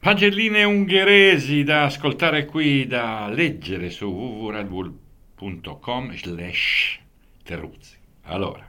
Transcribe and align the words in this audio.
Pagelline 0.00 0.64
ungheresi 0.64 1.62
da 1.62 1.84
ascoltare 1.84 2.46
qui, 2.46 2.86
da 2.86 3.28
leggere 3.28 3.90
su 3.90 4.06
www.redbull.com 4.06 6.14
slash 6.14 6.98
Terruzzi. 7.42 7.98
Allora, 8.22 8.66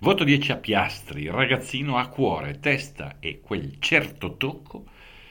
voto 0.00 0.24
10 0.24 0.52
a 0.52 0.56
Piastri, 0.56 1.30
ragazzino 1.30 1.96
a 1.96 2.06
cuore, 2.08 2.60
testa 2.60 3.16
e 3.18 3.40
quel 3.40 3.76
certo 3.78 4.36
tocco 4.36 4.84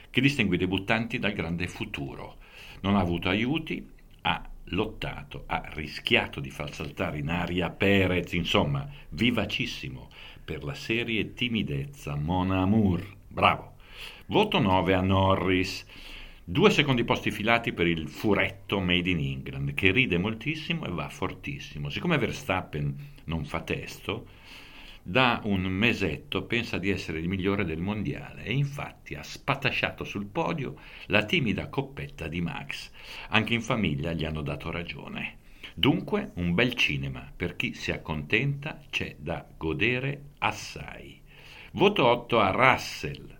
che 0.09 0.21
distingue 0.21 0.55
i 0.55 0.59
debuttanti 0.59 1.19
dal 1.19 1.33
grande 1.33 1.67
futuro. 1.67 2.37
Non 2.79 2.95
ha 2.95 2.99
avuto 2.99 3.29
aiuti, 3.29 3.87
ha 4.21 4.49
lottato, 4.69 5.43
ha 5.45 5.69
rischiato 5.75 6.39
di 6.39 6.49
far 6.49 6.73
saltare 6.73 7.19
in 7.19 7.29
aria 7.29 7.69
Perez, 7.69 8.33
insomma, 8.33 8.89
vivacissimo 9.09 10.09
per 10.43 10.63
la 10.63 10.73
serie 10.73 11.35
timidezza 11.35 12.15
Mon 12.15 12.51
Amour. 12.51 13.17
Bravo. 13.27 13.70
Voto 14.31 14.59
9 14.59 14.93
a 14.93 15.01
Norris. 15.01 15.85
Due 16.41 16.69
secondi 16.69 17.03
posti 17.03 17.31
filati 17.31 17.73
per 17.73 17.85
il 17.85 18.07
furetto 18.07 18.79
made 18.79 19.09
in 19.09 19.19
England, 19.19 19.73
che 19.73 19.91
ride 19.91 20.17
moltissimo 20.17 20.85
e 20.85 20.89
va 20.89 21.09
fortissimo. 21.09 21.89
Siccome 21.89 22.17
Verstappen 22.17 22.95
non 23.25 23.43
fa 23.43 23.59
testo, 23.59 24.27
da 25.03 25.41
un 25.43 25.63
mesetto 25.63 26.43
pensa 26.43 26.77
di 26.77 26.89
essere 26.89 27.19
il 27.19 27.27
migliore 27.27 27.65
del 27.65 27.81
mondiale 27.81 28.45
e 28.45 28.53
infatti 28.53 29.15
ha 29.15 29.21
spatasciato 29.21 30.05
sul 30.05 30.27
podio 30.27 30.75
la 31.07 31.25
timida 31.25 31.67
coppetta 31.67 32.29
di 32.29 32.39
Max. 32.39 32.89
Anche 33.31 33.53
in 33.53 33.61
famiglia 33.61 34.13
gli 34.13 34.23
hanno 34.23 34.43
dato 34.43 34.71
ragione. 34.71 35.39
Dunque 35.73 36.31
un 36.35 36.53
bel 36.53 36.73
cinema, 36.75 37.29
per 37.35 37.57
chi 37.57 37.73
si 37.73 37.91
accontenta 37.91 38.79
c'è 38.89 39.17
da 39.19 39.45
godere 39.57 40.27
assai. 40.37 41.19
Voto 41.73 42.05
8 42.05 42.39
a 42.39 42.51
Russell. 42.51 43.39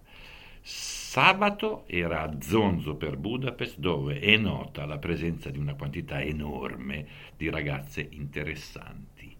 Sabato 0.63 1.85
era 1.87 2.21
a 2.21 2.39
Zonzo 2.39 2.95
per 2.95 3.17
Budapest 3.17 3.79
dove 3.79 4.19
è 4.19 4.37
nota 4.37 4.85
la 4.85 4.99
presenza 4.99 5.49
di 5.49 5.57
una 5.57 5.73
quantità 5.73 6.21
enorme 6.21 7.07
di 7.35 7.49
ragazze 7.49 8.07
interessanti. 8.11 9.35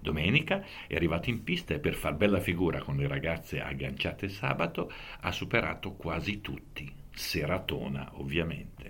Domenica 0.00 0.64
è 0.86 0.96
arrivato 0.96 1.30
in 1.30 1.44
pista 1.44 1.74
e 1.74 1.78
per 1.78 1.94
far 1.94 2.14
bella 2.14 2.40
figura 2.40 2.82
con 2.82 2.96
le 2.96 3.06
ragazze 3.06 3.62
agganciate 3.62 4.28
sabato 4.28 4.92
ha 5.20 5.32
superato 5.32 5.92
quasi 5.92 6.40
tutti. 6.40 6.92
Seratona, 7.10 8.10
ovviamente. 8.14 8.83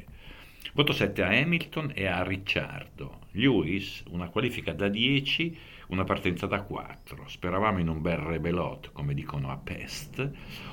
Voto 0.76 0.92
7 0.92 1.22
a 1.22 1.28
Hamilton 1.28 1.92
e 1.94 2.06
a 2.06 2.24
Ricciardo. 2.24 3.20
Lewis, 3.30 4.02
una 4.08 4.28
qualifica 4.28 4.72
da 4.72 4.88
10 4.88 5.56
una 5.90 6.02
partenza 6.02 6.48
da 6.48 6.62
4. 6.62 7.28
Speravamo 7.28 7.78
in 7.78 7.86
un 7.86 8.02
bel 8.02 8.16
rebelot, 8.16 8.90
come 8.90 9.14
dicono 9.14 9.52
a 9.52 9.56
Pest, 9.56 10.28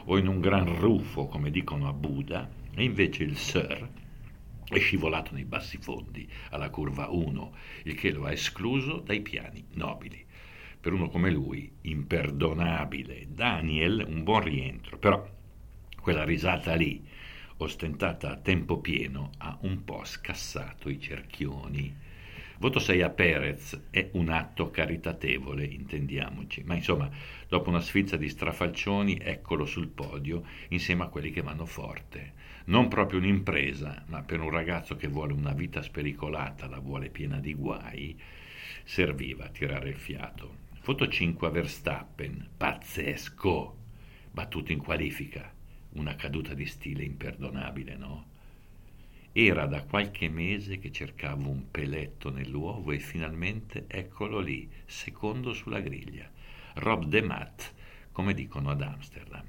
o 0.06 0.18
in 0.18 0.26
un 0.26 0.40
gran 0.40 0.80
rufo, 0.80 1.28
come 1.28 1.52
dicono 1.52 1.88
a 1.88 1.94
Buda, 1.94 2.50
e 2.74 2.84
invece 2.84 3.22
il 3.22 3.38
Sir 3.38 3.88
è 4.68 4.80
scivolato 4.80 5.36
nei 5.36 5.46
bassi 5.46 5.78
fondi 5.78 6.28
alla 6.50 6.72
curva 6.72 7.10
1, 7.10 7.56
il 7.84 7.94
che 7.94 8.10
lo 8.10 8.26
ha 8.26 8.32
escluso 8.32 9.02
dai 9.06 9.22
piani 9.22 9.64
nobili. 9.74 10.26
Per 10.80 10.94
uno 10.94 11.10
come 11.10 11.30
lui, 11.30 11.72
imperdonabile. 11.82 13.28
Daniel, 13.30 14.04
un 14.08 14.24
buon 14.24 14.42
rientro, 14.42 14.98
però 14.98 15.24
quella 16.02 16.24
risata 16.24 16.74
lì, 16.74 17.06
ostentata 17.64 18.32
a 18.32 18.38
tempo 18.38 18.80
pieno, 18.80 19.32
ha 19.38 19.58
un 19.62 19.84
po' 19.84 20.04
scassato 20.04 20.90
i 20.90 21.00
cerchioni. 21.00 21.96
Voto 22.58 22.80
6 22.80 23.02
a 23.02 23.10
Perez 23.10 23.88
è 23.90 24.10
un 24.14 24.30
atto 24.30 24.70
caritatevole, 24.70 25.66
intendiamoci, 25.66 26.64
ma 26.64 26.76
insomma, 26.76 27.10
dopo 27.48 27.70
una 27.70 27.82
sfilza 27.82 28.18
di 28.18 28.30
strafalcioni, 28.30 29.18
eccolo 29.20 29.66
sul 29.66 29.88
podio 29.88 30.44
insieme 30.70 31.04
a 31.04 31.08
quelli 31.08 31.32
che 31.32 31.42
vanno 31.42 31.66
forte. 31.66 32.34
Non 32.66 32.88
proprio 32.88 33.20
un'impresa, 33.20 34.06
ma 34.08 34.22
per 34.22 34.42
un 34.42 34.52
ragazzo 34.52 34.96
che 34.96 35.08
vuole 35.08 35.34
una 35.34 35.54
vita 35.54 35.82
spericolata, 35.82 36.68
la 36.68 36.80
vuole 36.80 37.10
piena 37.10 37.40
di 37.40 37.56
guai, 37.56 38.20
serviva 38.84 39.46
a 39.46 39.50
tirare 39.50 39.90
il 39.90 39.98
fiato. 39.98 40.70
Voto 40.84 41.08
5 41.08 41.48
a 41.48 41.50
Verstappen, 41.52 42.50
pazzesco, 42.58 43.78
battuto 44.32 44.72
in 44.72 44.80
qualifica, 44.80 45.52
una 45.94 46.16
caduta 46.16 46.54
di 46.54 46.66
stile 46.66 47.04
imperdonabile, 47.04 47.96
no? 47.96 48.26
Era 49.34 49.66
da 49.66 49.84
qualche 49.84 50.30
mese 50.30 50.78
che 50.78 50.92
cercavo 50.92 51.50
un 51.50 51.72
peletto 51.72 52.30
nell'uovo 52.30 52.92
e 52.92 53.00
finalmente 53.00 53.86
eccolo 53.88 54.40
lì, 54.40 54.70
secondo 54.86 55.54
sulla 55.54 55.80
griglia. 55.80 56.30
Rob 56.76 57.06
de 57.06 57.22
Matt, 57.22 57.74
come 58.12 58.34
dicono 58.34 58.70
ad 58.70 58.82
Amsterdam. 58.82 59.46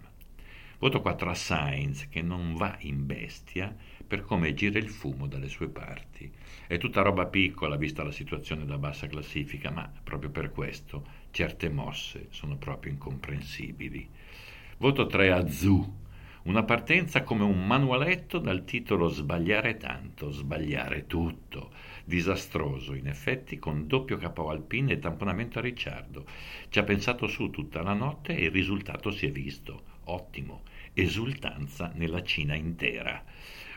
Voto 0.78 1.00
4 1.00 1.30
a 1.30 1.34
Sainz, 1.34 2.08
che 2.08 2.22
non 2.22 2.54
va 2.54 2.76
in 2.80 3.06
bestia 3.06 3.72
per 4.04 4.22
come 4.22 4.52
gira 4.52 4.80
il 4.80 4.88
fumo 4.88 5.28
dalle 5.28 5.48
sue 5.48 5.68
parti. 5.68 6.28
È 6.66 6.76
tutta 6.76 7.02
roba 7.02 7.26
piccola 7.26 7.76
vista 7.76 8.02
la 8.02 8.10
situazione 8.10 8.64
da 8.64 8.78
bassa 8.78 9.06
classifica, 9.06 9.70
ma 9.70 9.88
proprio 10.02 10.30
per 10.30 10.50
questo 10.50 11.06
certe 11.30 11.68
mosse 11.68 12.26
sono 12.30 12.56
proprio 12.56 12.92
incomprensibili. 12.92 14.08
Voto 14.78 15.06
3 15.06 15.30
a 15.30 15.48
Zu, 15.48 15.94
una 16.44 16.64
partenza 16.64 17.22
come 17.22 17.44
un 17.44 17.64
manualetto 17.64 18.38
dal 18.38 18.64
titolo 18.64 19.08
Sbagliare 19.08 19.76
tanto, 19.76 20.32
sbagliare 20.32 21.06
tutto. 21.06 21.70
Disastroso, 22.04 22.94
in 22.94 23.06
effetti, 23.06 23.60
con 23.60 23.86
doppio 23.86 24.16
capo 24.16 24.48
alpine 24.48 24.94
e 24.94 24.98
tamponamento 24.98 25.60
a 25.60 25.62
Ricciardo. 25.62 26.26
Ci 26.68 26.80
ha 26.80 26.82
pensato 26.82 27.28
su 27.28 27.50
tutta 27.50 27.80
la 27.82 27.92
notte 27.92 28.36
e 28.36 28.46
il 28.46 28.50
risultato 28.50 29.12
si 29.12 29.26
è 29.26 29.30
visto. 29.30 29.84
Ottimo. 30.04 30.62
Esultanza 30.92 31.92
nella 31.94 32.24
Cina 32.24 32.56
intera. 32.56 33.22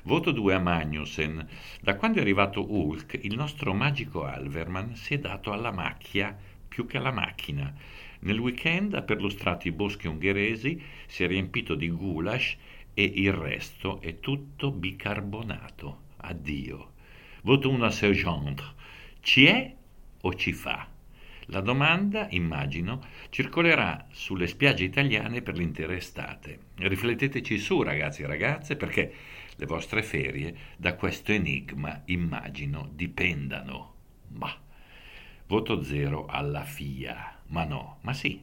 Voto 0.04 0.32
2 0.32 0.56
a 0.56 0.60
Magnussen. 0.60 1.48
Da 1.82 1.96
quando 1.96 2.18
è 2.18 2.22
arrivato 2.22 2.66
Hulk, 2.68 3.20
il 3.22 3.36
nostro 3.36 3.76
magico 3.76 4.24
Alverman 4.24 4.96
si 4.96 5.14
è 5.14 5.20
dato 5.20 5.52
alla 5.52 5.72
macchia 5.72 6.36
più 6.68 6.88
che 6.88 6.98
alla 6.98 7.12
macchina 7.12 7.74
nel 8.20 8.40
weekend 8.40 8.94
ha 8.94 9.02
perlustrato 9.02 9.68
i 9.68 9.72
boschi 9.72 10.08
ungheresi, 10.08 10.82
si 11.08 11.24
è 11.24 11.28
riempito 11.28 11.76
di 11.76 11.90
goulash 11.90 12.58
e 12.94 13.04
il 13.04 13.34
resto 13.34 14.02
è 14.02 14.20
tutto 14.20 14.72
bicarbonato. 14.72 16.04
Addio. 16.18 16.94
Voto 17.42 17.70
1 17.70 17.86
a 17.86 17.92
Sergent. 17.92 18.74
Ci 19.20 19.46
è 19.46 19.76
o 20.22 20.34
ci 20.34 20.54
fa? 20.54 20.88
La 21.50 21.60
domanda, 21.60 22.28
immagino, 22.32 23.02
circolerà 23.30 24.08
sulle 24.12 24.48
spiagge 24.48 24.84
italiane 24.84 25.44
per 25.44 25.56
l'intera 25.56 25.94
estate. 25.94 26.60
Rifletteteci 26.78 27.60
su, 27.60 27.84
ragazzi 27.84 28.24
e 28.24 28.28
ragazze, 28.28 28.76
perché 28.76 29.14
le 29.56 29.66
vostre 29.68 30.02
ferie 30.02 30.56
da 30.78 30.96
questo 30.96 31.32
enigma, 31.32 32.02
immagino, 32.06 32.90
dipendano. 32.92 33.94
Ma 34.30 34.52
voto 35.46 35.84
0 35.84 36.26
alla 36.26 36.64
FIA. 36.64 37.35
Ma 37.48 37.64
no, 37.64 37.98
ma 38.02 38.14
sì. 38.14 38.42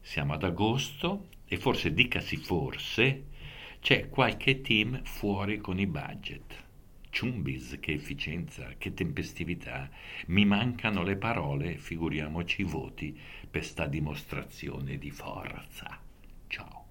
Siamo 0.00 0.34
ad 0.34 0.44
agosto 0.44 1.28
e 1.46 1.56
forse, 1.56 1.92
dicasi 1.92 2.36
forse, 2.36 3.24
c'è 3.80 4.08
qualche 4.08 4.60
team 4.60 5.02
fuori 5.04 5.58
con 5.58 5.78
i 5.78 5.86
budget. 5.86 6.62
Ciumbis, 7.10 7.78
che 7.80 7.92
efficienza, 7.92 8.74
che 8.76 8.92
tempestività. 8.92 9.88
Mi 10.26 10.44
mancano 10.44 11.02
le 11.02 11.16
parole, 11.16 11.76
figuriamoci 11.76 12.62
i 12.62 12.64
voti 12.64 13.18
per 13.48 13.64
sta 13.64 13.86
dimostrazione 13.86 14.98
di 14.98 15.10
forza. 15.10 16.00
Ciao. 16.48 16.83